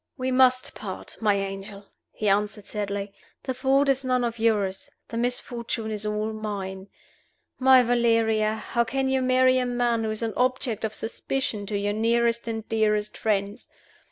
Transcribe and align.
"We 0.17 0.31
must 0.31 0.73
part, 0.73 1.15
my 1.21 1.35
angel," 1.35 1.85
he 2.11 2.27
answered, 2.27 2.65
sadly. 2.65 3.13
"The 3.43 3.53
fault 3.53 3.87
is 3.87 4.03
none 4.03 4.23
of 4.23 4.39
yours; 4.39 4.89
the 5.09 5.15
misfortune 5.15 5.91
is 5.91 6.07
all 6.07 6.33
mine. 6.33 6.87
My 7.59 7.83
Valeria! 7.83 8.55
how 8.55 8.83
can 8.83 9.09
you 9.09 9.21
marry 9.21 9.59
a 9.59 9.65
man 9.67 10.03
who 10.03 10.09
is 10.09 10.23
an 10.23 10.33
object 10.35 10.83
of 10.83 10.95
suspicion 10.95 11.67
to 11.67 11.77
your 11.77 11.93
nearest 11.93 12.47
and 12.47 12.67
dearest 12.67 13.15
friends? 13.15 13.67